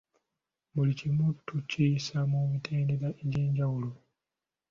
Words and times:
Buli 0.73 0.93
kimu 0.99 1.25
tukiyisa 1.47 2.17
mu 2.31 2.39
mitendera 2.51 3.07
egy'enjawulo. 3.21 3.91